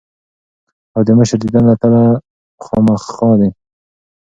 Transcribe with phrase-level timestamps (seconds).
[0.95, 2.03] او د مشر ديدن له تلۀ
[2.63, 3.55] خامخه دي ـ